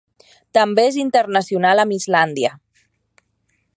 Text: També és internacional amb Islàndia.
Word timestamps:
També 0.57 0.85
és 0.91 0.97
internacional 1.03 1.83
amb 1.83 1.97
Islàndia. 1.99 2.55